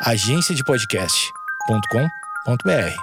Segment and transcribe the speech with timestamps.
[0.00, 2.94] agenciadepodcast.com.br.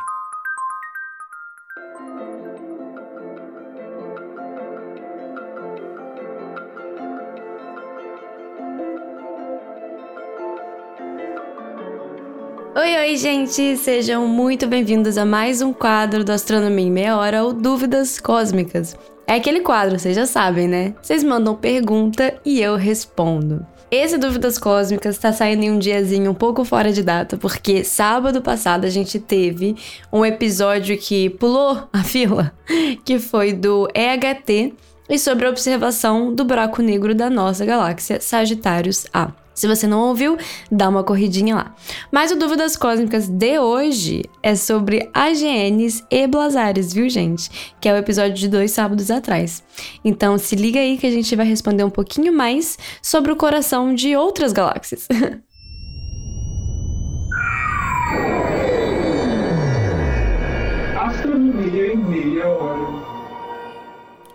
[12.78, 13.76] Oi, oi, gente!
[13.76, 18.98] Sejam muito bem-vindos a mais um quadro do Astronomia em Meia Hora ou Dúvidas Cósmicas.
[19.28, 20.96] É aquele quadro, vocês já sabem, né?
[21.02, 23.68] Vocês mandam pergunta e eu respondo.
[23.92, 28.42] Esse Dúvidas Cósmicas está saindo em um diazinho um pouco fora de data, porque sábado
[28.42, 29.76] passado a gente teve
[30.12, 32.52] um episódio que pulou a fila,
[33.06, 34.74] que foi do EHT
[35.08, 39.45] e sobre a observação do buraco negro da nossa galáxia Sagitários A.
[39.56, 40.38] Se você não ouviu,
[40.70, 41.74] dá uma corridinha lá.
[42.12, 47.74] Mas o Dúvidas Cósmicas de hoje é sobre AGNs e Blazares, viu, gente?
[47.80, 49.64] Que é o episódio de dois sábados atrás.
[50.04, 53.96] Então se liga aí que a gente vai responder um pouquinho mais sobre o coração
[53.96, 55.08] de outras galáxias.
[61.00, 63.06] Astronomia em meia hora.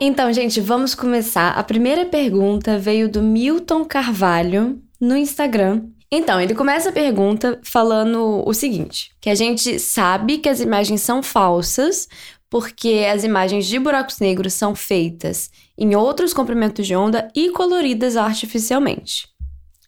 [0.02, 1.50] Então, gente, vamos começar.
[1.50, 5.82] A primeira pergunta veio do Milton Carvalho no Instagram.
[6.12, 11.00] Então, ele começa a pergunta falando o seguinte: que a gente sabe que as imagens
[11.00, 12.08] são falsas
[12.50, 18.16] porque as imagens de buracos negros são feitas em outros comprimentos de onda e coloridas
[18.16, 19.28] artificialmente.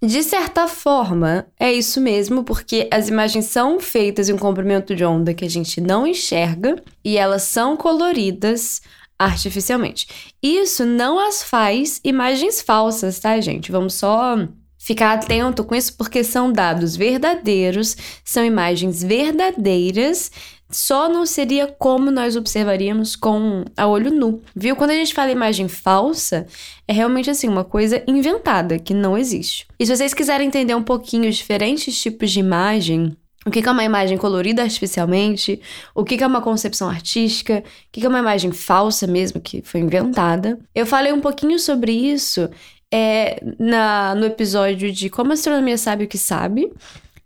[0.01, 5.05] De certa forma, é isso mesmo, porque as imagens são feitas em um comprimento de
[5.05, 8.81] onda que a gente não enxerga e elas são coloridas
[9.17, 10.35] artificialmente.
[10.43, 13.71] Isso não as faz imagens falsas, tá, gente?
[13.71, 14.37] Vamos só
[14.83, 20.31] ficar atento com isso, porque são dados verdadeiros, são imagens verdadeiras.
[20.69, 24.75] Só não seria como nós observaríamos com a olho nu, viu?
[24.75, 26.47] Quando a gente fala imagem falsa,
[26.89, 29.67] é realmente assim, uma coisa inventada, que não existe.
[29.79, 33.71] E se vocês quiserem entender um pouquinho os diferentes tipos de imagem, o que é
[33.71, 35.61] uma imagem colorida artificialmente?
[35.95, 37.63] O que é uma concepção artística?
[37.63, 40.59] O que é uma imagem falsa mesmo, que foi inventada?
[40.75, 42.49] Eu falei um pouquinho sobre isso
[42.93, 46.71] é, na, no episódio de Como a Astronomia Sabe o que Sabe,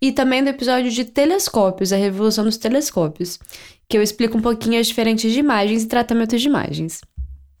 [0.01, 3.37] e também no episódio de Telescópios, a Revolução dos Telescópios,
[3.89, 7.01] que eu explico um pouquinho as diferentes de imagens e tratamentos de imagens.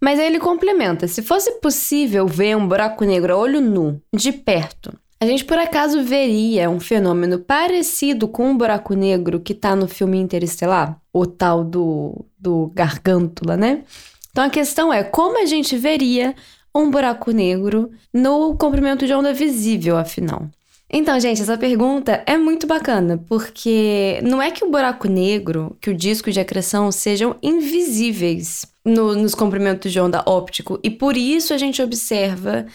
[0.01, 4.31] Mas aí ele complementa: se fosse possível ver um buraco negro a olho nu, de
[4.31, 9.55] perto, a gente por acaso veria um fenômeno parecido com o um buraco negro que
[9.55, 11.01] tá no filme Interestelar?
[11.11, 13.83] O tal do, do gargântula, né?
[14.29, 16.35] Então a questão é como a gente veria
[16.77, 20.47] um buraco negro no comprimento de onda visível, afinal?
[20.89, 25.89] Então, gente, essa pergunta é muito bacana, porque não é que o buraco negro, que
[25.89, 31.53] o disco de acreção sejam invisíveis no, nos comprimentos de onda óptico, e por isso
[31.53, 32.65] a gente observa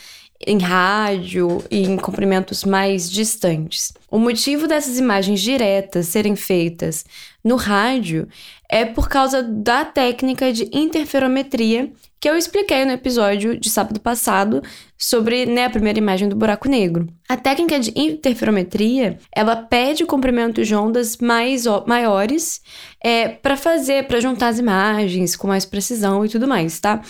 [0.47, 3.93] em rádio e em comprimentos mais distantes.
[4.11, 7.07] O motivo dessas imagens diretas serem feitas
[7.43, 8.29] no rádio
[8.69, 11.91] é por causa da técnica de interferometria
[12.22, 14.62] que eu expliquei no episódio de sábado passado
[14.97, 17.09] sobre né, a primeira imagem do buraco negro.
[17.28, 22.62] A técnica de interferometria, ela pede comprimentos de ondas mais maiores
[23.03, 27.03] é, para fazer, para juntar as imagens com mais precisão e tudo mais, tá?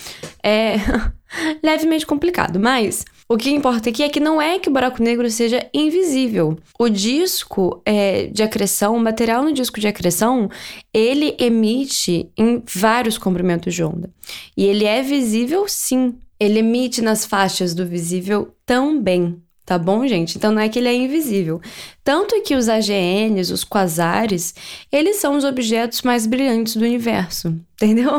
[0.43, 0.77] É
[1.62, 5.31] levemente complicado, mas o que importa aqui é que não é que o buraco negro
[5.31, 6.59] seja invisível.
[6.78, 10.50] O disco é, de acreção, o material no disco de acreção,
[10.93, 14.10] ele emite em vários comprimentos de onda.
[14.54, 16.15] E ele é visível sim.
[16.38, 19.41] Ele emite nas faixas do visível também.
[19.64, 20.37] Tá bom, gente?
[20.37, 21.59] Então não é que ele é invisível.
[22.04, 24.54] Tanto que os AGNs, os quasares,
[24.91, 27.49] eles são os objetos mais brilhantes do universo,
[27.81, 28.10] entendeu?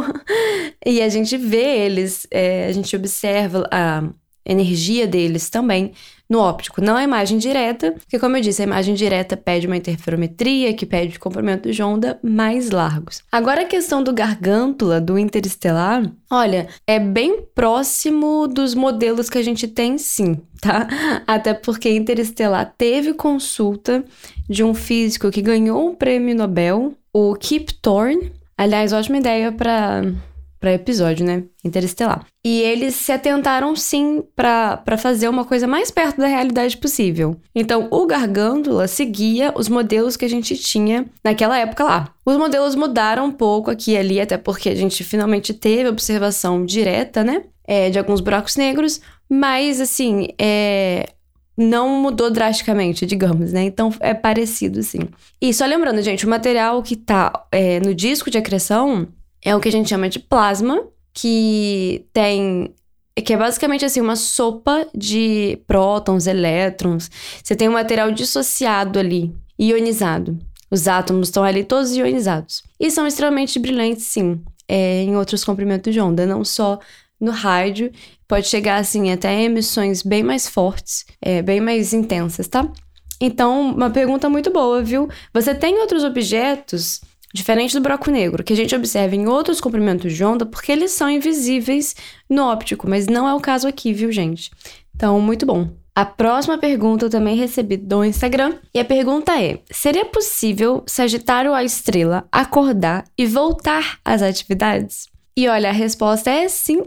[0.84, 4.04] E a gente vê eles, é, a gente observa a
[4.46, 5.94] energia deles também
[6.30, 6.82] no óptico.
[6.82, 10.86] Não a imagem direta, porque, como eu disse, a imagem direta pede uma interferometria que
[10.86, 13.22] pede comprimentos de onda mais largos.
[13.32, 19.44] Agora, a questão do gargântula, do interestelar, olha, é bem próximo dos modelos que a
[19.44, 20.88] gente tem, sim, tá?
[21.28, 24.04] Até porque interestelar teve consulta
[24.50, 28.32] de um físico que ganhou um prêmio Nobel, o Kip Thorne.
[28.58, 30.04] Aliás, ótima ideia para
[30.64, 31.44] para episódio, né?
[31.62, 32.26] Interestelar.
[32.42, 37.36] E eles se atentaram sim para fazer uma coisa mais perto da realidade possível.
[37.54, 42.14] Então, o Gargândula seguia os modelos que a gente tinha naquela época lá.
[42.26, 46.66] Os modelos mudaram um pouco aqui e ali, até porque a gente finalmente teve observação
[46.66, 47.44] direta, né?
[47.68, 51.10] É, de alguns buracos negros, mas assim, é,
[51.58, 53.64] não mudou drasticamente, digamos, né?
[53.64, 55.10] Então é parecido, sim.
[55.42, 59.10] E só lembrando, gente, o material que tá é, no disco de acreção
[59.44, 62.74] é o que a gente chama de plasma, que tem
[63.22, 67.12] que é basicamente assim uma sopa de prótons, elétrons.
[67.44, 70.40] Você tem um material dissociado ali, ionizado.
[70.72, 72.64] Os átomos estão ali todos ionizados.
[72.80, 76.80] E são extremamente brilhantes, sim, é, em outros comprimentos de onda, não só
[77.20, 77.92] no rádio.
[78.28, 82.68] Pode chegar, assim, até emissões bem mais fortes, é, bem mais intensas, tá?
[83.22, 85.08] Então, uma pergunta muito boa, viu?
[85.32, 87.02] Você tem outros objetos
[87.34, 90.92] diferente do buraco negro, que a gente observa em outros comprimentos de onda porque eles
[90.92, 91.96] são invisíveis
[92.30, 94.52] no óptico, mas não é o caso aqui, viu, gente?
[94.96, 95.70] Então, muito bom.
[95.96, 98.56] A próxima pergunta eu também recebi do Instagram.
[98.74, 105.13] E a pergunta é: seria possível Sagitário a estrela acordar e voltar às atividades?
[105.36, 106.84] E olha, a resposta é sim.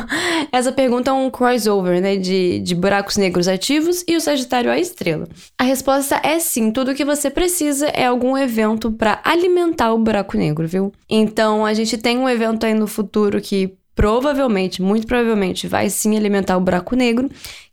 [0.50, 2.16] Essa pergunta é um crossover, né?
[2.16, 5.28] De, de buracos negros ativos e o Sagitário a estrela.
[5.58, 6.70] A resposta é sim.
[6.70, 10.92] Tudo que você precisa é algum evento para alimentar o buraco negro, viu?
[11.08, 16.16] Então a gente tem um evento aí no futuro que provavelmente, muito provavelmente, vai sim
[16.16, 17.28] alimentar o buraco negro,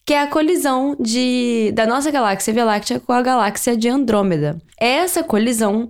[0.06, 4.58] que é a colisão de, da nossa galáxia Via Láctea com a galáxia de Andrômeda.
[4.78, 5.90] Essa colisão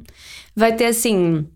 [0.56, 1.48] vai ter assim.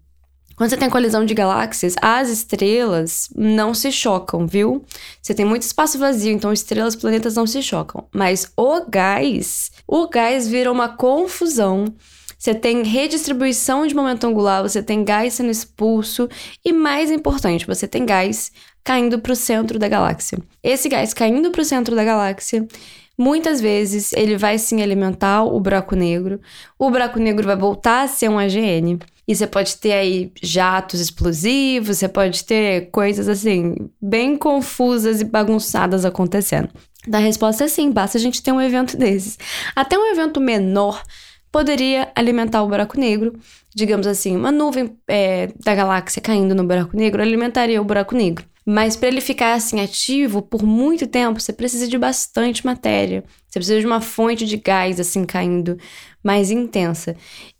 [0.55, 4.83] Quando você tem colisão de galáxias, as estrelas não se chocam, viu?
[5.21, 8.05] Você tem muito espaço vazio, então estrelas e planetas não se chocam.
[8.13, 11.93] Mas o gás, o gás vira uma confusão.
[12.37, 16.27] Você tem redistribuição de momento angular, você tem gás sendo expulso
[16.65, 18.51] e mais importante, você tem gás
[18.83, 20.39] caindo para o centro da galáxia.
[20.63, 22.67] Esse gás caindo para o centro da galáxia,
[23.15, 26.41] muitas vezes ele vai sim alimentar o buraco negro.
[26.79, 28.97] O buraco negro vai voltar a ser um AGN.
[29.31, 35.23] E você pode ter aí jatos explosivos, você pode ter coisas assim, bem confusas e
[35.23, 36.67] bagunçadas acontecendo.
[37.07, 39.39] Da resposta é sim, basta a gente ter um evento desses.
[39.73, 41.01] Até um evento menor
[41.49, 43.39] poderia alimentar o buraco negro.
[43.73, 48.43] Digamos assim, uma nuvem é, da galáxia caindo no buraco negro alimentaria o buraco negro.
[48.65, 53.23] Mas para ele ficar assim ativo por muito tempo, você precisa de bastante matéria.
[53.47, 55.77] Você precisa de uma fonte de gás assim caindo
[56.21, 57.15] mais intensa.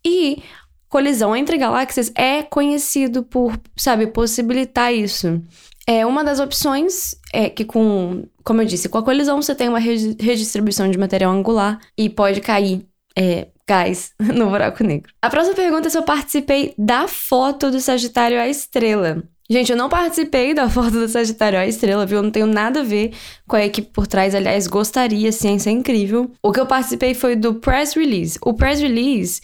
[0.06, 0.44] E
[0.92, 5.42] colisão entre galáxias é conhecido por, sabe, possibilitar isso.
[5.88, 9.70] É uma das opções é que com, como eu disse, com a colisão você tem
[9.70, 12.86] uma redistribuição de material angular e pode cair
[13.18, 15.12] é, gás no buraco negro.
[15.22, 19.24] A próxima pergunta é se eu participei da foto do Sagitário à estrela.
[19.52, 22.20] Gente, eu não participei da foto do Sagitário à Estrela, viu?
[22.20, 23.12] Eu não tenho nada a ver
[23.46, 24.34] com a equipe por trás.
[24.34, 26.32] Aliás, gostaria, ciência é incrível.
[26.42, 28.40] O que eu participei foi do press release.
[28.42, 29.42] O press release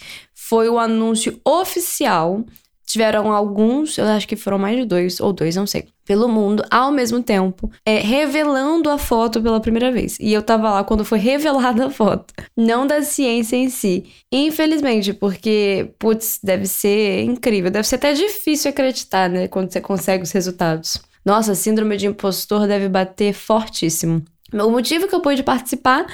[0.47, 2.45] foi o anúncio oficial
[2.87, 6.63] tiveram alguns, eu acho que foram mais de dois, ou dois, não sei, pelo mundo,
[6.71, 10.17] ao mesmo tempo, é, revelando a foto pela primeira vez.
[10.21, 14.05] E eu tava lá quando foi revelada a foto, não da ciência em si.
[14.31, 20.23] Infelizmente, porque, putz, deve ser incrível, deve ser até difícil acreditar, né, quando você consegue
[20.23, 20.97] os resultados.
[21.25, 24.23] Nossa, síndrome de impostor deve bater fortíssimo.
[24.53, 26.07] O motivo que eu pude participar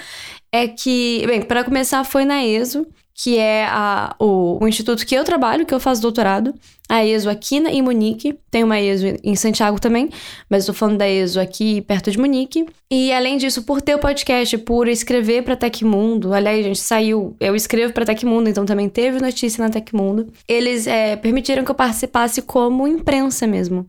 [0.52, 5.13] é que, bem, para começar foi na ESO, que é a, o, o, instituto que
[5.13, 6.54] eu trabalho, que eu faço doutorado,
[6.89, 10.10] a ESO aqui em Munique, tem uma ESO em Santiago também,
[10.50, 12.65] mas estou falando da ESO aqui perto de Munique.
[12.89, 17.56] E além disso, por ter o podcast, por escrever para Tecmundo, aliás, gente, saiu, eu
[17.56, 22.42] escrevo para Tecmundo, então também teve notícia na Tecmundo, eles é, permitiram que eu participasse
[22.42, 23.88] como imprensa mesmo,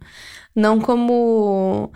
[0.55, 1.91] não como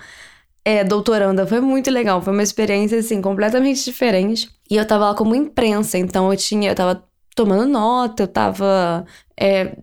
[0.64, 1.46] é, doutoranda.
[1.46, 4.50] Foi muito legal, foi uma experiência, assim, completamente diferente.
[4.70, 7.07] E eu tava lá como imprensa, então eu tinha, eu tava
[7.38, 9.06] tomando nota, eu tava
[9.38, 9.76] é,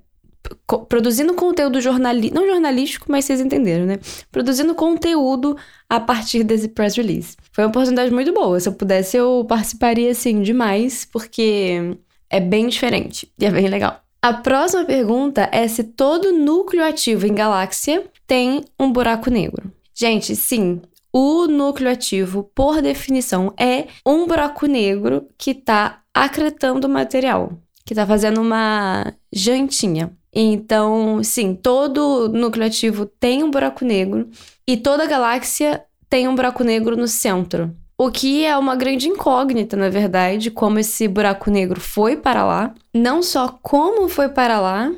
[0.90, 3.98] produzindo conteúdo jornalístico, não jornalístico, mas vocês entenderam, né?
[4.30, 5.56] Produzindo conteúdo
[5.90, 7.38] a partir desse press release.
[7.54, 8.60] Foi uma oportunidade muito boa.
[8.60, 11.98] Se eu pudesse, eu participaria, assim, demais, porque
[12.30, 14.02] é bem diferente e é bem legal.
[14.22, 19.72] A próxima pergunta é se todo núcleo ativo em galáxia tem um buraco negro.
[19.94, 20.82] Gente, sim,
[21.14, 27.52] o núcleo ativo, por definição, é um buraco negro que está acretando material,
[27.86, 30.14] que está fazendo uma jantinha.
[30.34, 34.30] Então, sim, todo núcleo ativo tem um buraco negro
[34.66, 37.76] e toda galáxia tem um buraco negro no centro.
[37.98, 42.74] O que é uma grande incógnita, na verdade, como esse buraco negro foi para lá.
[42.94, 44.92] Não só como foi para lá,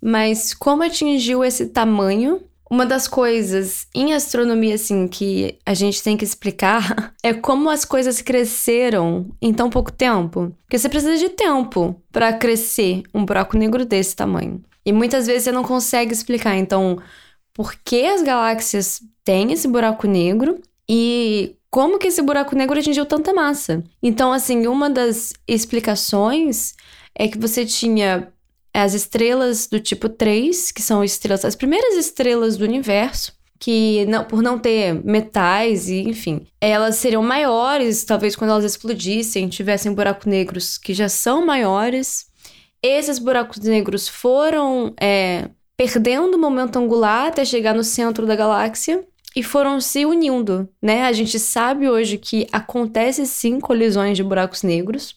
[0.00, 6.16] mas como atingiu esse tamanho uma das coisas em astronomia, assim, que a gente tem
[6.16, 10.56] que explicar é como as coisas cresceram em tão pouco tempo.
[10.62, 14.62] Porque você precisa de tempo para crescer um buraco negro desse tamanho.
[14.86, 16.56] E muitas vezes você não consegue explicar.
[16.56, 16.98] Então,
[17.52, 23.04] por que as galáxias têm esse buraco negro e como que esse buraco negro atingiu
[23.04, 23.84] tanta massa?
[24.02, 26.72] Então, assim, uma das explicações
[27.14, 28.32] é que você tinha
[28.74, 34.24] as estrelas do tipo 3, que são estrelas, as primeiras estrelas do universo, que não,
[34.24, 40.26] por não ter metais e enfim, elas seriam maiores, talvez quando elas explodissem, tivessem buracos
[40.26, 42.26] negros que já são maiores.
[42.82, 49.04] Esses buracos negros foram é, perdendo o momento angular até chegar no centro da galáxia
[49.34, 51.04] e foram se unindo, né?
[51.04, 55.14] A gente sabe hoje que acontece sim colisões de buracos negros.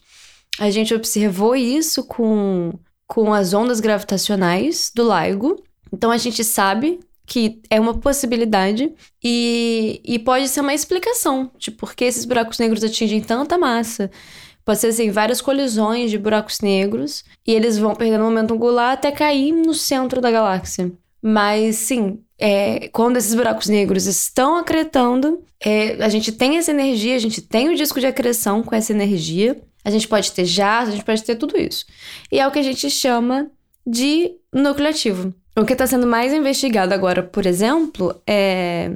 [0.58, 2.72] A gente observou isso com,
[3.06, 5.62] com as ondas gravitacionais do LIGO.
[5.92, 11.70] Então a gente sabe que é uma possibilidade e, e pode ser uma explicação de
[11.70, 14.10] por que esses buracos negros atingem tanta massa.
[14.64, 18.92] Pode ser assim, várias colisões de buracos negros e eles vão perdendo o momento angular
[18.92, 20.92] até cair no centro da galáxia.
[21.22, 27.16] Mas sim, é, quando esses buracos negros estão acretando, é, a gente tem essa energia,
[27.16, 30.88] a gente tem o disco de acreção com essa energia, a gente pode ter jatos,
[30.88, 31.86] a gente pode ter tudo isso.
[32.32, 33.48] E é o que a gente chama
[33.86, 35.32] de núcleo ativo.
[35.56, 38.90] O que está sendo mais investigado agora, por exemplo, é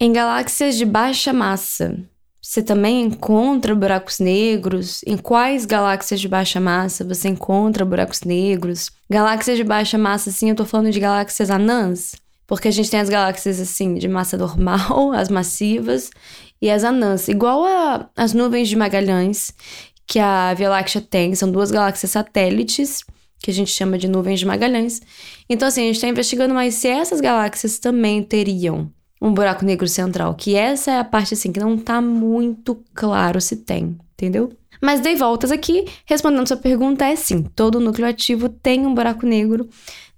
[0.00, 1.94] em galáxias de baixa massa.
[2.40, 5.02] Você também encontra buracos negros?
[5.06, 8.90] Em quais galáxias de baixa massa você encontra buracos negros?
[9.10, 12.14] Galáxias de baixa massa, sim, eu tô falando de galáxias anãs,
[12.46, 16.10] porque a gente tem as galáxias assim de massa normal, as massivas,
[16.62, 19.50] e as anãs, igual a, as nuvens de Magalhães,
[20.10, 23.04] que a Via Láctea tem, são duas galáxias satélites,
[23.38, 25.00] que a gente chama de nuvens de Magalhães.
[25.48, 28.90] Então, assim, a gente está investigando mais se essas galáxias também teriam
[29.22, 33.40] um buraco negro central, que essa é a parte assim que não tá muito claro
[33.40, 34.50] se tem, entendeu?
[34.82, 39.24] Mas dei voltas aqui, respondendo sua pergunta é sim, todo núcleo ativo tem um buraco
[39.24, 39.68] negro.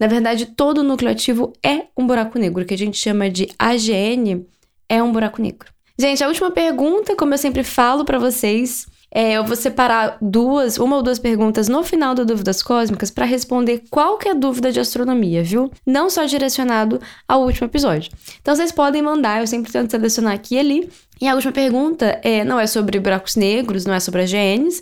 [0.01, 4.47] Na verdade, todo núcleo ativo é um buraco negro, que a gente chama de AGN,
[4.89, 5.71] é um buraco negro.
[5.99, 10.79] Gente, a última pergunta, como eu sempre falo para vocês, é, eu vou separar duas,
[10.79, 15.45] uma ou duas perguntas no final do Dúvidas Cósmicas para responder qualquer dúvida de astronomia,
[15.45, 15.71] viu?
[15.87, 18.11] Não só direcionado ao último episódio.
[18.41, 20.91] Então vocês podem mandar, eu sempre tento selecionar aqui e ali.
[21.21, 24.81] E a última pergunta é, não é sobre buracos negros, não é sobre as GNs,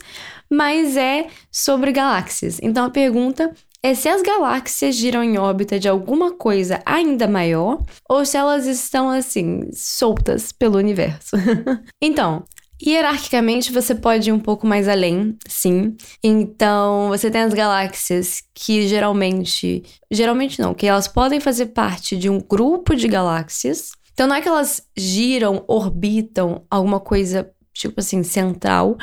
[0.48, 2.60] mas é sobre galáxias.
[2.62, 7.82] Então a pergunta é se as galáxias giram em órbita de alguma coisa ainda maior
[8.08, 11.36] ou se elas estão assim soltas pelo universo.
[12.00, 12.44] então,
[12.82, 15.96] Hierarquicamente, você pode ir um pouco mais além, sim.
[16.22, 19.82] Então, você tem as galáxias que geralmente.
[20.10, 23.92] Geralmente não, que elas podem fazer parte de um grupo de galáxias.
[24.12, 28.96] Então, não é que elas giram, orbitam alguma coisa, tipo assim, central,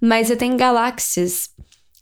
[0.00, 1.50] mas você tem galáxias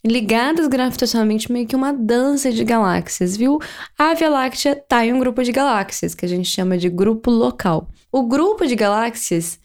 [0.05, 3.59] ligadas gravitacionalmente, meio que uma dança de galáxias, viu?
[3.99, 7.31] A Via Láctea tá em um grupo de galáxias, que a gente chama de grupo
[7.31, 7.89] local.
[8.11, 9.59] O grupo de galáxias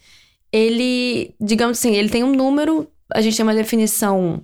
[0.56, 4.42] ele, digamos assim, ele tem um número, a gente tem uma definição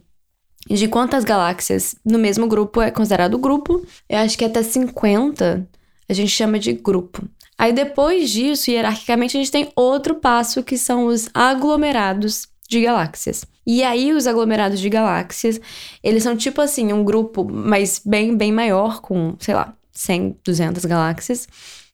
[0.68, 3.82] de quantas galáxias no mesmo grupo é considerado grupo.
[4.10, 5.66] Eu acho que até 50
[6.06, 7.26] a gente chama de grupo.
[7.56, 13.46] Aí depois disso, hierarquicamente, a gente tem outro passo que são os aglomerados de galáxias.
[13.66, 15.58] E aí os aglomerados de galáxias,
[16.02, 20.84] eles são tipo assim, um grupo, mas bem bem maior com, sei lá, 100, 200
[20.84, 21.48] galáxias.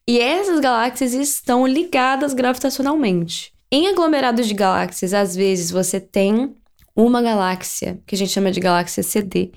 [0.05, 3.53] E essas galáxias estão ligadas gravitacionalmente.
[3.71, 6.55] Em aglomerados de galáxias, às vezes você tem
[6.95, 9.51] uma galáxia, que a gente chama de galáxia CD,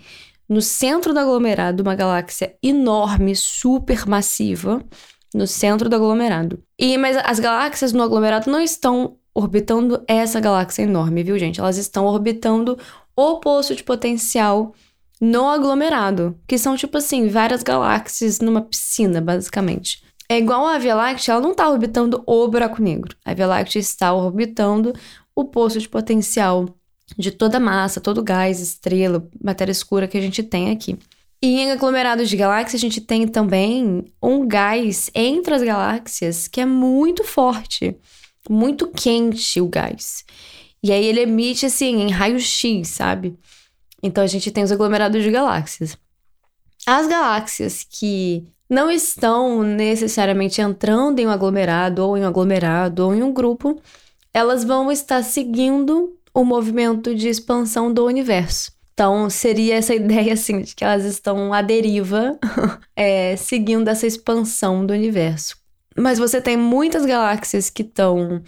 [0.47, 4.85] no centro do aglomerado, uma galáxia enorme, super massiva,
[5.35, 6.63] no centro do aglomerado.
[6.79, 11.59] E mas as galáxias no aglomerado não estão orbitando essa galáxia enorme, viu, gente?
[11.59, 12.79] Elas estão orbitando
[13.17, 14.75] o poço de potencial
[15.19, 20.03] no aglomerado, que são tipo assim, várias galáxias numa piscina, basicamente.
[20.33, 23.15] É igual a Via Láctea, ela não está orbitando o buraco negro.
[23.23, 24.95] A Via Láctea está orbitando
[25.37, 26.75] o poço de potencial
[27.19, 30.99] de toda a massa, todo gás, estrela, matéria escura que a gente tem aqui.
[31.43, 36.63] E em aglomerados de galáxias, a gente tem também um gás entre as galáxias que
[36.63, 37.95] é muito forte,
[38.49, 40.25] muito quente o gás.
[40.83, 43.39] E aí ele emite assim em raio-x, sabe?
[44.03, 45.95] Então a gente tem os aglomerados de galáxias.
[46.87, 53.15] As galáxias que não estão necessariamente entrando em um aglomerado, ou em um aglomerado, ou
[53.15, 53.79] em um grupo,
[54.33, 58.73] elas vão estar seguindo o movimento de expansão do universo.
[58.95, 62.39] Então, seria essa ideia, assim, de que elas estão à deriva,
[62.97, 65.55] é, seguindo essa expansão do universo.
[65.95, 68.43] Mas você tem muitas galáxias que estão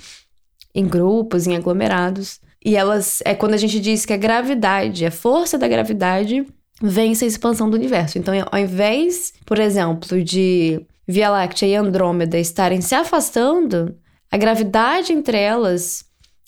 [0.74, 5.10] em grupos, em aglomerados, e elas, é quando a gente diz que a gravidade, a
[5.10, 6.46] força da gravidade
[6.80, 8.18] vence a expansão do universo.
[8.18, 13.94] Então, ao invés, por exemplo, de Via Láctea e Andrômeda estarem se afastando,
[14.30, 16.04] a gravidade entre elas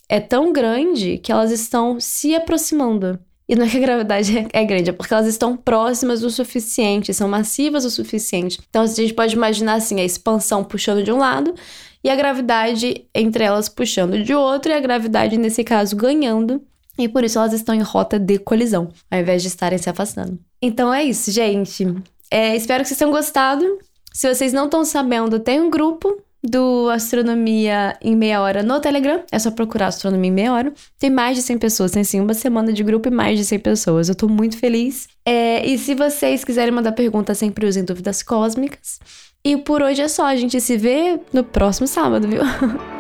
[0.09, 3.19] é tão grande que elas estão se aproximando.
[3.49, 7.15] E não é que a gravidade é grande, é porque elas estão próximas o suficiente,
[7.15, 8.59] são massivas o suficiente.
[8.69, 11.55] Então a gente pode imaginar assim, a expansão puxando de um lado
[12.03, 16.63] e a gravidade entre elas puxando de outro, e a gravidade, nesse caso, ganhando.
[16.99, 20.39] E por isso elas estão em rota de colisão, ao invés de estarem se afastando.
[20.61, 21.87] Então é isso, gente.
[22.31, 23.79] É, espero que vocês tenham gostado.
[24.13, 29.23] Se vocês não estão sabendo, tem um grupo do Astronomia em Meia Hora no Telegram.
[29.31, 30.73] É só procurar Astronomia em Meia Hora.
[30.99, 33.59] Tem mais de 100 pessoas, tem sim uma semana de grupo e mais de 100
[33.59, 34.09] pessoas.
[34.09, 35.09] Eu tô muito feliz.
[35.25, 39.01] É, e se vocês quiserem mandar pergunta, sempre usem dúvidas cósmicas.
[39.45, 40.27] E por hoje é só.
[40.27, 42.43] A gente se vê no próximo sábado, viu?